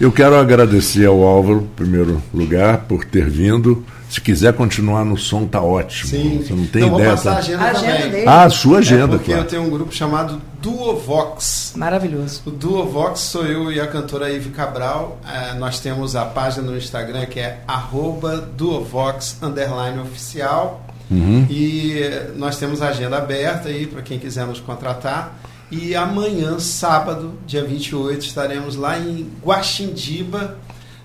[0.00, 3.84] eu quero agradecer ao Álvaro, em primeiro lugar, por ter vindo.
[4.10, 6.10] Se quiser continuar no som, tá ótimo.
[6.10, 7.14] Você não tem então, ideia.
[7.14, 7.38] Vou passar a tá?
[7.38, 8.10] agenda, A agenda também.
[8.10, 8.28] dele.
[8.28, 9.42] Ah, a sua agenda, é porque claro.
[9.42, 11.74] eu tenho um grupo chamado Duovox.
[11.76, 12.42] Maravilhoso.
[12.44, 15.20] O Duovox sou eu e a cantora Ivy Cabral.
[15.24, 20.84] Eh, nós temos a página no Instagram que é arroba Duovox underline oficial.
[21.08, 21.46] Uhum.
[21.48, 22.02] E
[22.36, 25.38] nós temos a agenda aberta aí para quem quiser nos contratar.
[25.70, 30.56] E amanhã, sábado, dia 28, estaremos lá em Guaxindiba,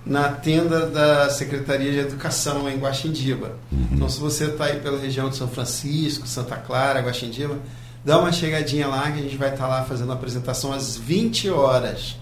[0.05, 3.53] na tenda da Secretaria de Educação em Guaxindiba.
[3.91, 7.57] Então, se você está aí pela região de São Francisco, Santa Clara, Guaxindiba,
[8.03, 11.49] dá uma chegadinha lá que a gente vai estar lá fazendo a apresentação às 20
[11.49, 12.17] horas.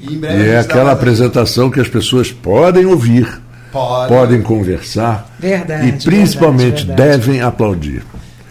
[0.00, 3.40] E em breve E é aquela apresentação que as pessoas podem ouvir,
[3.70, 4.08] Pode.
[4.08, 5.88] podem conversar Verdade.
[5.88, 7.18] e principalmente verdade, verdade.
[7.26, 8.02] devem aplaudir.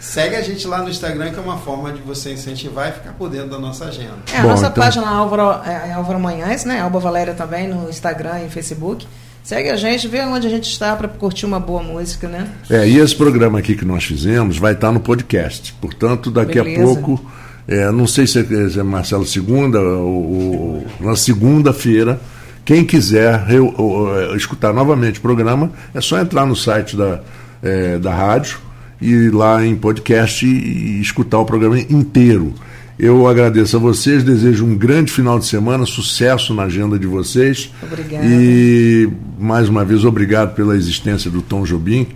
[0.04, 3.14] Segue a gente lá no Instagram, que é uma forma de você incentivar e ficar
[3.14, 4.16] por dentro da nossa agenda.
[4.34, 6.82] É, a Bom, nossa então- página Álvaro, é, é Álvaro Manhães, né?
[6.82, 9.08] Alba Valéria também no Instagram e Facebook.
[9.42, 12.50] Segue a gente, vê onde a gente está para curtir uma boa música, né?
[12.70, 15.74] É, e esse programa aqui que nós fizemos vai estar no podcast.
[15.80, 16.82] Portanto, daqui Beleza.
[16.82, 17.32] a pouco,
[17.66, 22.20] é, não sei se é, se é Marcelo segunda ou, ou na segunda-feira
[22.66, 27.22] Quem quiser eu, eu, escutar novamente o programa, é só entrar no site da,
[27.62, 28.60] é, da rádio
[29.04, 32.54] e lá em podcast e, e escutar o programa inteiro.
[32.98, 37.72] Eu agradeço a vocês, desejo um grande final de semana, sucesso na agenda de vocês.
[37.82, 38.26] Obrigada.
[38.26, 42.08] E mais uma vez, obrigado pela existência do Tom Jobim,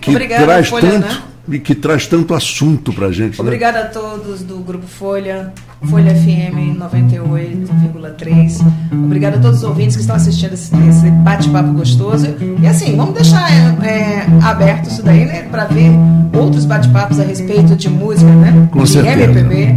[0.00, 1.22] que Obrigada, traz Folha, tanto né?
[1.48, 3.38] E que traz tanto assunto para a gente.
[3.38, 3.42] né?
[3.44, 5.52] Obrigada a todos do Grupo Folha,
[5.84, 8.60] Folha FM 98,3.
[8.92, 12.26] Obrigada a todos os ouvintes que estão assistindo esse, esse bate-papo gostoso.
[12.60, 15.42] E assim, vamos deixar é, é, aberto isso daí, né?
[15.50, 15.90] Para ver
[16.32, 18.68] outros bate-papos a respeito de música, né?
[18.72, 19.22] Com de certeza.
[19.24, 19.54] MPB.
[19.54, 19.68] É,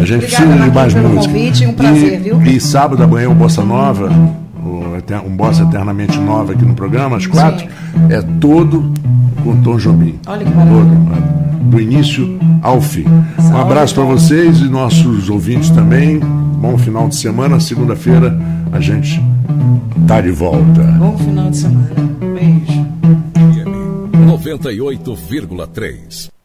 [0.00, 1.32] a gente Obrigada, precisa de mais pelo música.
[1.34, 1.66] convite.
[1.66, 2.42] Um prazer, e, viu?
[2.42, 4.10] E sábado amanhã o Bossa Nova,
[5.26, 7.66] um Bossa Eternamente Nova aqui no programa, às quatro,
[8.10, 8.92] é todo
[9.42, 10.18] com Tom Jobim.
[10.26, 10.84] Olha que maravilha.
[10.84, 13.04] Todo, do início ao fim.
[13.06, 16.18] Um Saúde, abraço para vocês e nossos ouvintes também.
[16.18, 17.60] Bom final de semana.
[17.60, 18.38] Segunda-feira
[18.72, 19.22] a gente
[20.06, 20.82] tá de volta.
[20.98, 21.90] Bom final de semana.
[22.20, 22.86] Beijo.
[24.26, 26.37] 98,3.